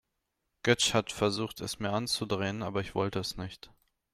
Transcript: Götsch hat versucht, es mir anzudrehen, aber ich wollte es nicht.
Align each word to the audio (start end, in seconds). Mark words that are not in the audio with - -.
Götsch 0.63 0.95
hat 0.95 1.11
versucht, 1.11 1.61
es 1.61 1.77
mir 1.77 1.91
anzudrehen, 1.91 2.63
aber 2.63 2.81
ich 2.81 2.95
wollte 2.95 3.19
es 3.19 3.37
nicht. 3.37 3.69